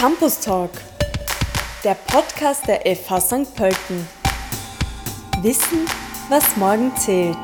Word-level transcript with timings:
Campus 0.00 0.40
Talk, 0.40 0.70
der 1.84 1.92
Podcast 1.92 2.66
der 2.66 2.80
FH 2.96 3.20
St. 3.20 3.54
Pölten. 3.54 4.08
Wissen, 5.42 5.84
was 6.30 6.56
morgen 6.56 6.90
zählt. 6.96 7.36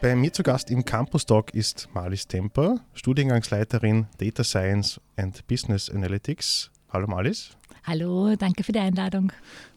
Bei 0.00 0.16
mir 0.16 0.32
zu 0.32 0.42
Gast 0.42 0.70
im 0.70 0.86
Campus 0.86 1.26
Talk 1.26 1.52
ist 1.52 1.86
Marlies 1.92 2.26
Temper, 2.26 2.80
Studiengangsleiterin 2.94 4.06
Data 4.16 4.42
Science 4.42 5.02
and 5.18 5.46
Business 5.46 5.90
Analytics. 5.90 6.70
Hallo 6.90 7.06
Marlies. 7.06 7.50
Hallo, 7.84 8.36
danke 8.36 8.64
für 8.64 8.72
die 8.72 8.78
Einladung. 8.78 9.32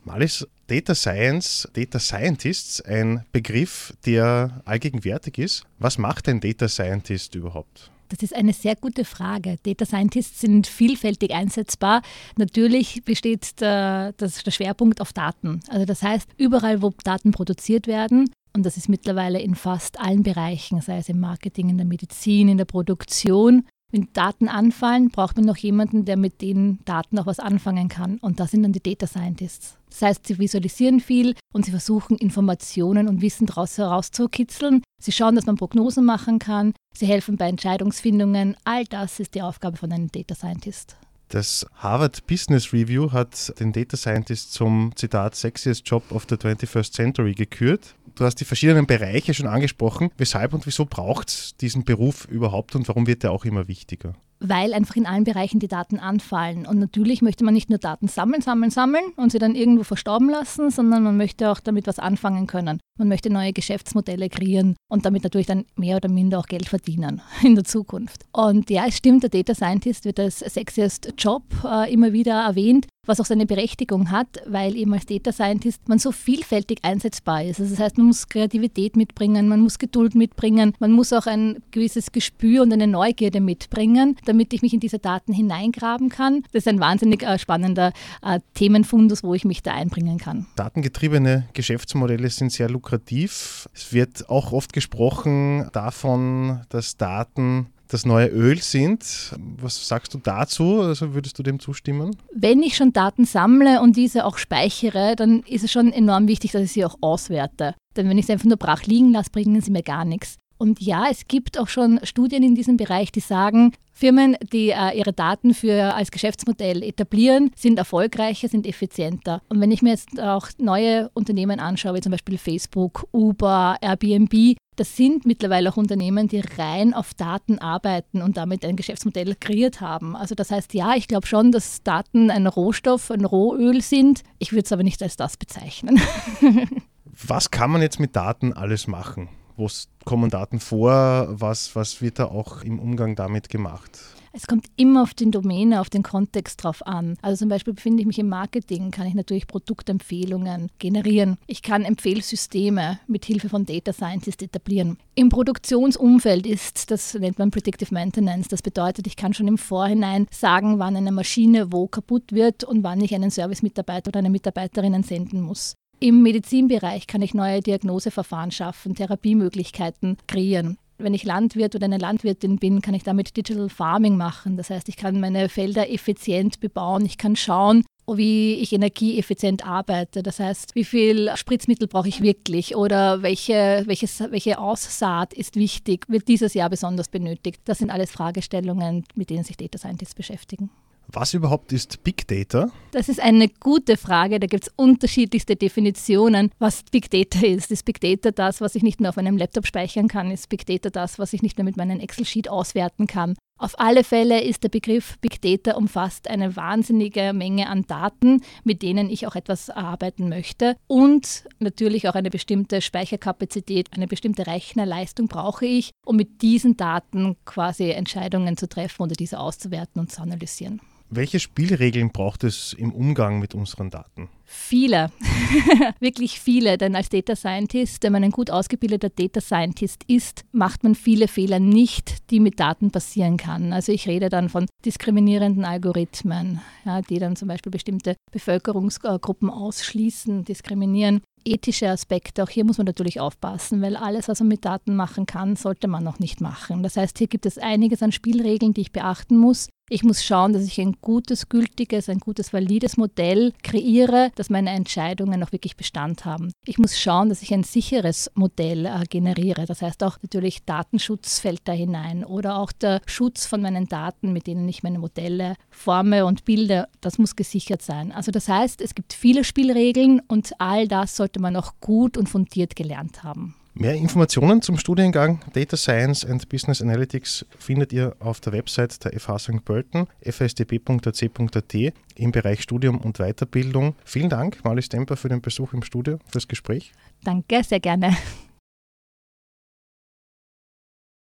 Marlies, 0.05 0.47
Data 0.67 0.95
Science, 0.95 1.67
Data 1.73 1.99
Scientists, 1.99 2.79
ein 2.79 3.25
Begriff, 3.33 3.93
der 4.05 4.61
allgegenwärtig 4.63 5.37
ist. 5.37 5.65
Was 5.79 5.97
macht 5.97 6.29
ein 6.29 6.39
Data 6.39 6.69
Scientist 6.69 7.35
überhaupt? 7.35 7.91
Das 8.11 8.21
ist 8.21 8.35
eine 8.35 8.51
sehr 8.51 8.75
gute 8.75 9.05
Frage. 9.05 9.57
Data 9.63 9.85
Scientists 9.85 10.41
sind 10.41 10.67
vielfältig 10.67 11.33
einsetzbar. 11.33 12.01
Natürlich 12.37 13.03
besteht 13.05 13.61
der, 13.61 14.13
das, 14.17 14.43
der 14.43 14.51
Schwerpunkt 14.51 14.99
auf 14.99 15.13
Daten. 15.13 15.61
Also 15.69 15.85
das 15.85 16.03
heißt, 16.03 16.29
überall, 16.37 16.81
wo 16.81 16.91
Daten 17.03 17.31
produziert 17.31 17.87
werden, 17.87 18.29
und 18.53 18.65
das 18.65 18.75
ist 18.75 18.89
mittlerweile 18.89 19.39
in 19.39 19.55
fast 19.55 19.97
allen 19.97 20.23
Bereichen, 20.23 20.81
sei 20.81 20.97
es 20.97 21.07
im 21.07 21.21
Marketing, 21.21 21.69
in 21.69 21.77
der 21.77 21.85
Medizin, 21.85 22.49
in 22.49 22.57
der 22.57 22.65
Produktion, 22.65 23.65
wenn 23.91 24.07
Daten 24.13 24.47
anfallen, 24.47 25.09
braucht 25.09 25.35
man 25.35 25.45
noch 25.45 25.57
jemanden, 25.57 26.05
der 26.05 26.17
mit 26.17 26.41
den 26.41 26.79
Daten 26.85 27.19
auch 27.19 27.25
was 27.25 27.39
anfangen 27.39 27.89
kann. 27.89 28.17
Und 28.19 28.39
das 28.39 28.51
sind 28.51 28.63
dann 28.63 28.73
die 28.73 28.81
Data 28.81 29.07
Scientists. 29.07 29.77
Das 29.89 30.01
heißt, 30.01 30.27
sie 30.27 30.39
visualisieren 30.39 31.01
viel 31.01 31.35
und 31.53 31.65
sie 31.65 31.71
versuchen 31.71 32.17
Informationen 32.17 33.07
und 33.07 33.21
Wissen 33.21 33.45
daraus 33.45 33.77
herauszukitzeln. 33.77 34.81
Sie 35.01 35.11
schauen, 35.11 35.35
dass 35.35 35.45
man 35.45 35.57
Prognosen 35.57 36.05
machen 36.05 36.39
kann. 36.39 36.73
Sie 36.95 37.05
helfen 37.05 37.35
bei 37.35 37.49
Entscheidungsfindungen. 37.49 38.55
All 38.63 38.85
das 38.85 39.19
ist 39.19 39.35
die 39.35 39.41
Aufgabe 39.41 39.77
von 39.77 39.91
einem 39.91 40.09
Data 40.11 40.35
Scientist. 40.35 40.95
Das 41.31 41.65
Harvard 41.75 42.27
Business 42.27 42.73
Review 42.73 43.13
hat 43.13 43.57
den 43.57 43.71
Data 43.71 43.95
Scientist 43.95 44.51
zum 44.51 44.91
Zitat 44.97 45.33
Sexiest 45.33 45.87
Job 45.87 46.11
of 46.11 46.25
the 46.29 46.35
21st 46.35 46.91
Century 46.91 47.33
gekürt. 47.33 47.95
Du 48.15 48.25
hast 48.25 48.35
die 48.35 48.45
verschiedenen 48.45 48.85
Bereiche 48.85 49.33
schon 49.33 49.47
angesprochen. 49.47 50.11
Weshalb 50.17 50.53
und 50.53 50.67
wieso 50.67 50.83
braucht 50.83 51.29
es 51.29 51.55
diesen 51.55 51.85
Beruf 51.85 52.25
überhaupt 52.25 52.75
und 52.75 52.85
warum 52.89 53.07
wird 53.07 53.23
er 53.23 53.31
auch 53.31 53.45
immer 53.45 53.69
wichtiger? 53.69 54.13
Weil 54.41 54.73
einfach 54.73 54.95
in 54.95 55.05
allen 55.05 55.23
Bereichen 55.23 55.59
die 55.59 55.67
Daten 55.67 55.99
anfallen. 55.99 56.65
Und 56.65 56.79
natürlich 56.79 57.21
möchte 57.21 57.45
man 57.45 57.53
nicht 57.53 57.69
nur 57.69 57.79
Daten 57.79 58.07
sammeln, 58.07 58.41
sammeln, 58.41 58.71
sammeln 58.71 59.05
und 59.15 59.31
sie 59.31 59.39
dann 59.39 59.55
irgendwo 59.55 59.83
verstauben 59.83 60.29
lassen, 60.29 60.71
sondern 60.71 61.03
man 61.03 61.15
möchte 61.15 61.49
auch 61.49 61.59
damit 61.59 61.87
was 61.87 61.99
anfangen 61.99 62.47
können. 62.47 62.79
Man 62.97 63.07
möchte 63.07 63.31
neue 63.31 63.53
Geschäftsmodelle 63.53 64.29
kreieren 64.29 64.75
und 64.89 65.05
damit 65.05 65.23
natürlich 65.23 65.47
dann 65.47 65.65
mehr 65.75 65.97
oder 65.97 66.09
minder 66.09 66.39
auch 66.39 66.47
Geld 66.47 66.67
verdienen 66.67 67.21
in 67.43 67.55
der 67.55 67.63
Zukunft. 67.63 68.25
Und 68.31 68.69
ja, 68.69 68.85
es 68.87 68.97
stimmt, 68.97 69.23
der 69.23 69.29
Data 69.29 69.53
Scientist 69.53 70.05
wird 70.05 70.19
als 70.19 70.39
sexiest 70.39 71.13
Job 71.17 71.43
äh, 71.63 71.91
immer 71.93 72.11
wieder 72.11 72.41
erwähnt 72.41 72.87
was 73.07 73.19
auch 73.19 73.25
seine 73.25 73.45
Berechtigung 73.45 74.11
hat, 74.11 74.27
weil 74.45 74.75
eben 74.75 74.93
als 74.93 75.05
Data 75.05 75.31
Scientist 75.31 75.89
man 75.89 75.97
so 75.97 76.11
vielfältig 76.11 76.79
einsetzbar 76.83 77.43
ist. 77.43 77.59
Also 77.59 77.71
das 77.71 77.79
heißt, 77.79 77.97
man 77.97 78.07
muss 78.07 78.29
Kreativität 78.29 78.95
mitbringen, 78.95 79.47
man 79.47 79.59
muss 79.61 79.79
Geduld 79.79 80.13
mitbringen, 80.13 80.73
man 80.79 80.91
muss 80.91 81.11
auch 81.11 81.25
ein 81.25 81.63
gewisses 81.71 82.11
Gespür 82.11 82.61
und 82.61 82.71
eine 82.71 82.87
Neugierde 82.87 83.41
mitbringen, 83.41 84.17
damit 84.25 84.53
ich 84.53 84.61
mich 84.61 84.73
in 84.73 84.79
diese 84.79 84.99
Daten 84.99 85.33
hineingraben 85.33 86.09
kann. 86.09 86.43
Das 86.51 86.63
ist 86.63 86.67
ein 86.67 86.79
wahnsinnig 86.79 87.23
äh, 87.23 87.39
spannender 87.39 87.91
äh, 88.21 88.39
Themenfundus, 88.53 89.23
wo 89.23 89.33
ich 89.33 89.45
mich 89.45 89.63
da 89.63 89.73
einbringen 89.73 90.19
kann. 90.19 90.45
Datengetriebene 90.55 91.47
Geschäftsmodelle 91.53 92.29
sind 92.29 92.51
sehr 92.51 92.69
lukrativ. 92.69 93.67
Es 93.73 93.93
wird 93.93 94.29
auch 94.29 94.51
oft 94.51 94.73
gesprochen 94.73 95.69
davon, 95.73 96.61
dass 96.69 96.97
Daten 96.97 97.67
das 97.91 98.05
neue 98.05 98.27
Öl 98.27 98.61
sind. 98.61 99.35
Was 99.57 99.87
sagst 99.87 100.13
du 100.13 100.17
dazu? 100.17 100.81
Also 100.81 101.13
würdest 101.13 101.37
du 101.37 101.43
dem 101.43 101.59
zustimmen? 101.59 102.15
Wenn 102.33 102.63
ich 102.63 102.77
schon 102.77 102.93
Daten 102.93 103.25
sammle 103.25 103.81
und 103.81 103.97
diese 103.97 104.25
auch 104.25 104.37
speichere, 104.37 105.15
dann 105.17 105.41
ist 105.41 105.63
es 105.63 105.71
schon 105.71 105.91
enorm 105.91 106.27
wichtig, 106.27 106.53
dass 106.53 106.61
ich 106.61 106.71
sie 106.71 106.85
auch 106.85 106.97
auswerte. 107.01 107.75
Denn 107.97 108.07
wenn 108.07 108.17
ich 108.17 108.27
sie 108.27 108.31
einfach 108.31 108.45
nur 108.45 108.57
brach 108.57 108.83
liegen 108.83 109.11
lasse, 109.11 109.31
bringen 109.31 109.59
sie 109.59 109.71
mir 109.71 109.83
gar 109.83 110.05
nichts. 110.05 110.37
Und 110.57 110.79
ja, 110.79 111.07
es 111.09 111.27
gibt 111.27 111.57
auch 111.57 111.67
schon 111.67 111.99
Studien 112.03 112.43
in 112.43 112.53
diesem 112.53 112.77
Bereich, 112.77 113.11
die 113.11 113.19
sagen, 113.19 113.73
Firmen, 113.91 114.37
die 114.53 114.69
äh, 114.69 114.95
ihre 114.95 115.11
Daten 115.11 115.55
für, 115.55 115.95
als 115.95 116.11
Geschäftsmodell 116.11 116.83
etablieren, 116.83 117.51
sind 117.55 117.79
erfolgreicher, 117.79 118.47
sind 118.47 118.67
effizienter. 118.67 119.41
Und 119.49 119.59
wenn 119.59 119.71
ich 119.71 119.81
mir 119.81 119.89
jetzt 119.89 120.21
auch 120.21 120.49
neue 120.59 121.09
Unternehmen 121.15 121.59
anschaue, 121.59 121.95
wie 121.95 122.01
zum 122.01 122.11
Beispiel 122.11 122.37
Facebook, 122.37 123.07
Uber, 123.11 123.77
Airbnb, 123.81 124.55
das 124.75 124.95
sind 124.95 125.25
mittlerweile 125.25 125.69
auch 125.69 125.77
Unternehmen, 125.77 126.27
die 126.27 126.41
rein 126.57 126.93
auf 126.93 127.13
Daten 127.13 127.59
arbeiten 127.59 128.21
und 128.21 128.37
damit 128.37 128.63
ein 128.63 128.75
Geschäftsmodell 128.75 129.35
kreiert 129.35 129.81
haben. 129.81 130.15
Also 130.15 130.33
das 130.33 130.49
heißt, 130.49 130.73
ja, 130.73 130.95
ich 130.95 131.07
glaube 131.07 131.27
schon, 131.27 131.51
dass 131.51 131.83
Daten 131.83 132.31
ein 132.31 132.47
Rohstoff, 132.47 133.11
ein 133.11 133.25
Rohöl 133.25 133.81
sind. 133.81 134.23
Ich 134.39 134.53
würde 134.53 134.63
es 134.63 134.71
aber 134.71 134.83
nicht 134.83 135.03
als 135.03 135.17
das 135.17 135.37
bezeichnen. 135.37 135.99
Was 137.05 137.51
kann 137.51 137.71
man 137.71 137.81
jetzt 137.81 137.99
mit 137.99 138.15
Daten 138.15 138.53
alles 138.53 138.87
machen? 138.87 139.29
Wo 139.61 139.69
kommen 140.05 140.31
Daten 140.31 140.59
vor? 140.59 141.27
Was, 141.29 141.75
was 141.75 142.01
wird 142.01 142.17
da 142.17 142.25
auch 142.25 142.63
im 142.63 142.79
Umgang 142.79 143.15
damit 143.15 143.47
gemacht? 143.47 143.99
Es 144.33 144.47
kommt 144.47 144.65
immer 144.75 145.03
auf 145.03 145.13
den 145.13 145.31
Domäne, 145.31 145.81
auf 145.81 145.91
den 145.91 146.01
Kontext 146.01 146.63
drauf 146.63 146.83
an. 146.87 147.15
Also 147.21 147.41
zum 147.41 147.49
Beispiel 147.49 147.75
befinde 147.75 148.01
ich 148.01 148.07
mich 148.07 148.17
im 148.17 148.27
Marketing, 148.27 148.89
kann 148.89 149.05
ich 149.05 149.13
natürlich 149.13 149.45
Produktempfehlungen 149.45 150.71
generieren. 150.79 151.37
Ich 151.45 151.61
kann 151.61 151.83
Empfehlsysteme 151.83 152.99
mit 153.05 153.23
Hilfe 153.25 153.49
von 153.49 153.67
Data 153.67 153.93
Scientist 153.93 154.41
etablieren. 154.41 154.97
Im 155.13 155.29
Produktionsumfeld 155.29 156.47
ist, 156.47 156.89
das 156.89 157.13
nennt 157.13 157.37
man 157.37 157.51
Predictive 157.51 157.93
Maintenance. 157.93 158.47
Das 158.47 158.63
bedeutet, 158.63 159.05
ich 159.05 159.15
kann 159.15 159.35
schon 159.35 159.47
im 159.47 159.59
Vorhinein 159.59 160.25
sagen, 160.31 160.79
wann 160.79 160.95
eine 160.95 161.11
Maschine 161.11 161.71
wo 161.71 161.85
kaputt 161.87 162.31
wird 162.31 162.63
und 162.63 162.83
wann 162.83 163.01
ich 163.01 163.13
einen 163.13 163.29
Service-Mitarbeiter 163.29 164.07
oder 164.09 164.19
eine 164.19 164.31
Mitarbeiterin 164.31 165.03
senden 165.03 165.41
muss. 165.41 165.75
Im 166.03 166.23
Medizinbereich 166.23 167.05
kann 167.05 167.21
ich 167.21 167.35
neue 167.35 167.61
Diagnoseverfahren 167.61 168.49
schaffen, 168.49 168.95
Therapiemöglichkeiten 168.95 170.17
kreieren. 170.25 170.79
Wenn 170.97 171.13
ich 171.13 171.25
Landwirt 171.25 171.75
oder 171.75 171.85
eine 171.85 171.99
Landwirtin 171.99 172.57
bin, 172.57 172.81
kann 172.81 172.95
ich 172.95 173.03
damit 173.03 173.37
Digital 173.37 173.69
Farming 173.69 174.17
machen. 174.17 174.57
Das 174.57 174.71
heißt, 174.71 174.89
ich 174.89 174.97
kann 174.97 175.19
meine 175.19 175.47
Felder 175.47 175.91
effizient 175.91 176.59
bebauen. 176.59 177.05
Ich 177.05 177.19
kann 177.19 177.35
schauen, 177.35 177.85
wie 178.07 178.55
ich 178.55 178.73
energieeffizient 178.73 179.63
arbeite. 179.63 180.23
Das 180.23 180.39
heißt, 180.39 180.73
wie 180.73 180.85
viel 180.85 181.29
Spritzmittel 181.35 181.87
brauche 181.87 182.09
ich 182.09 182.21
wirklich 182.21 182.75
oder 182.75 183.21
welche, 183.21 183.83
welches, 183.85 184.21
welche 184.31 184.57
Aussaat 184.57 185.35
ist 185.35 185.55
wichtig, 185.55 186.09
wird 186.09 186.27
dieses 186.27 186.55
Jahr 186.55 186.71
besonders 186.71 187.09
benötigt. 187.09 187.61
Das 187.65 187.77
sind 187.77 187.91
alles 187.91 188.09
Fragestellungen, 188.09 189.03
mit 189.13 189.29
denen 189.29 189.43
sich 189.43 189.55
Data 189.55 189.77
Scientists 189.77 190.15
beschäftigen. 190.15 190.71
Was 191.13 191.33
überhaupt 191.33 191.73
ist 191.73 192.03
Big 192.03 192.25
Data? 192.27 192.71
Das 192.91 193.09
ist 193.09 193.19
eine 193.19 193.49
gute 193.49 193.97
Frage. 193.97 194.39
Da 194.39 194.47
gibt 194.47 194.63
es 194.63 194.73
unterschiedlichste 194.77 195.57
Definitionen, 195.57 196.51
was 196.57 196.83
Big 196.83 197.11
Data 197.11 197.45
ist. 197.45 197.69
Ist 197.69 197.83
Big 197.83 197.99
Data 197.99 198.31
das, 198.31 198.61
was 198.61 198.75
ich 198.75 198.83
nicht 198.83 199.01
nur 199.01 199.09
auf 199.09 199.17
einem 199.17 199.37
Laptop 199.37 199.67
speichern 199.67 200.07
kann? 200.07 200.31
Ist 200.31 200.47
Big 200.47 200.65
Data 200.65 200.89
das, 200.89 201.19
was 201.19 201.33
ich 201.33 201.41
nicht 201.41 201.57
nur 201.57 201.65
mit 201.65 201.75
meinem 201.75 201.99
Excel-Sheet 201.99 202.49
auswerten 202.49 203.07
kann? 203.07 203.35
Auf 203.57 203.77
alle 203.79 204.03
Fälle 204.03 204.41
ist 204.41 204.63
der 204.63 204.69
Begriff 204.69 205.19
Big 205.19 205.41
Data 205.41 205.75
umfasst 205.75 206.29
eine 206.29 206.55
wahnsinnige 206.55 207.33
Menge 207.33 207.67
an 207.67 207.85
Daten, 207.85 208.41
mit 208.63 208.81
denen 208.81 209.09
ich 209.09 209.27
auch 209.27 209.35
etwas 209.35 209.69
erarbeiten 209.69 210.29
möchte. 210.29 210.77
Und 210.87 211.43
natürlich 211.59 212.07
auch 212.07 212.15
eine 212.15 212.29
bestimmte 212.29 212.81
Speicherkapazität, 212.81 213.89
eine 213.93 214.07
bestimmte 214.07 214.47
Rechnerleistung 214.47 215.27
brauche 215.27 215.65
ich, 215.65 215.91
um 216.05 216.15
mit 216.15 216.41
diesen 216.41 216.77
Daten 216.77 217.35
quasi 217.45 217.91
Entscheidungen 217.91 218.57
zu 218.57 218.67
treffen 218.67 219.03
oder 219.03 219.13
diese 219.13 219.39
auszuwerten 219.39 219.99
und 219.99 220.11
zu 220.11 220.21
analysieren. 220.21 220.81
Welche 221.13 221.41
Spielregeln 221.41 222.11
braucht 222.11 222.45
es 222.45 222.71
im 222.71 222.93
Umgang 222.93 223.39
mit 223.39 223.53
unseren 223.53 223.89
Daten? 223.89 224.29
Viele, 224.45 225.11
wirklich 225.99 226.39
viele, 226.39 226.77
denn 226.77 226.95
als 226.95 227.09
Data 227.09 227.35
Scientist, 227.35 228.01
wenn 228.03 228.13
man 228.13 228.23
ein 228.23 228.31
gut 228.31 228.49
ausgebildeter 228.49 229.09
Data 229.09 229.41
Scientist 229.41 230.05
ist, 230.07 230.45
macht 230.53 230.85
man 230.85 230.95
viele 230.95 231.27
Fehler 231.27 231.59
nicht, 231.59 232.31
die 232.31 232.39
mit 232.39 232.61
Daten 232.61 232.91
passieren 232.91 233.35
kann. 233.35 233.73
Also 233.73 233.91
ich 233.91 234.07
rede 234.07 234.29
dann 234.29 234.47
von 234.47 234.67
diskriminierenden 234.85 235.65
Algorithmen, 235.65 236.61
ja, 236.85 237.01
die 237.01 237.19
dann 237.19 237.35
zum 237.35 237.49
Beispiel 237.49 237.73
bestimmte 237.73 238.15
Bevölkerungsgruppen 238.31 239.49
ausschließen, 239.49 240.45
diskriminieren 240.45 241.19
ethische 241.43 241.89
Aspekte. 241.89 242.43
Auch 242.43 242.49
hier 242.49 242.63
muss 242.63 242.77
man 242.77 242.85
natürlich 242.85 243.19
aufpassen, 243.19 243.81
weil 243.81 243.97
alles, 243.97 244.29
was 244.29 244.39
man 244.39 244.47
mit 244.47 244.63
Daten 244.63 244.95
machen 244.95 245.25
kann, 245.25 245.57
sollte 245.57 245.87
man 245.89 246.03
noch 246.03 246.19
nicht 246.19 246.39
machen. 246.39 246.83
Das 246.83 246.95
heißt, 246.95 247.17
hier 247.17 247.27
gibt 247.27 247.45
es 247.45 247.57
einiges 247.57 248.01
an 248.01 248.11
Spielregeln, 248.13 248.73
die 248.73 248.81
ich 248.81 248.91
beachten 248.91 249.37
muss. 249.37 249.67
Ich 249.93 250.03
muss 250.03 250.23
schauen, 250.23 250.53
dass 250.53 250.63
ich 250.63 250.79
ein 250.79 250.95
gutes, 251.01 251.49
gültiges, 251.49 252.07
ein 252.07 252.19
gutes, 252.19 252.53
valides 252.53 252.95
Modell 252.95 253.51
kreiere, 253.61 254.31
dass 254.35 254.49
meine 254.49 254.69
Entscheidungen 254.69 255.43
auch 255.43 255.51
wirklich 255.51 255.75
Bestand 255.75 256.23
haben. 256.23 256.53
Ich 256.65 256.77
muss 256.77 256.97
schauen, 256.97 257.27
dass 257.27 257.41
ich 257.41 257.53
ein 257.53 257.63
sicheres 257.65 258.31
Modell 258.33 258.85
äh, 258.85 259.03
generiere. 259.09 259.65
Das 259.65 259.81
heißt 259.81 260.01
auch 260.05 260.17
natürlich 260.21 260.63
Datenschutz 260.63 261.39
fällt 261.39 261.67
da 261.67 261.73
hinein 261.73 262.23
oder 262.23 262.57
auch 262.57 262.71
der 262.71 263.01
Schutz 263.05 263.45
von 263.45 263.61
meinen 263.61 263.87
Daten, 263.87 264.31
mit 264.31 264.47
denen 264.47 264.69
ich 264.69 264.81
meine 264.81 264.97
Modelle 264.97 265.55
forme 265.69 266.25
und 266.25 266.45
bilde, 266.45 266.87
das 267.01 267.17
muss 267.17 267.35
gesichert 267.35 267.81
sein. 267.81 268.13
Also 268.13 268.31
das 268.31 268.47
heißt, 268.47 268.79
es 268.79 268.95
gibt 268.95 269.11
viele 269.11 269.43
Spielregeln 269.43 270.21
und 270.25 270.53
all 270.57 270.87
das 270.87 271.17
sollte 271.17 271.41
man 271.41 271.57
auch 271.57 271.73
gut 271.81 272.15
und 272.15 272.29
fundiert 272.29 272.77
gelernt 272.77 273.23
haben. 273.25 273.55
Mehr 273.73 273.95
Informationen 273.95 274.61
zum 274.61 274.77
Studiengang 274.77 275.39
Data 275.53 275.77
Science 275.77 276.25
and 276.25 276.49
Business 276.49 276.81
Analytics 276.81 277.45
findet 277.57 277.93
ihr 277.93 278.15
auf 278.19 278.41
der 278.41 278.51
Website 278.51 279.03
der 279.05 279.17
FH 279.17 279.39
St. 279.39 279.65
Pölten, 279.65 280.07
fsdb.ac.at 280.21 281.73
im 282.15 282.31
Bereich 282.31 282.61
Studium 282.61 282.97
und 282.99 283.19
Weiterbildung. 283.19 283.95
Vielen 284.03 284.29
Dank, 284.29 284.63
Marlies 284.65 284.85
Stemper, 284.87 285.15
für 285.15 285.29
den 285.29 285.41
Besuch 285.41 285.71
im 285.71 285.83
Studio, 285.83 286.19
fürs 286.27 286.49
Gespräch. 286.49 286.91
Danke, 287.23 287.63
sehr 287.63 287.79
gerne. 287.79 288.17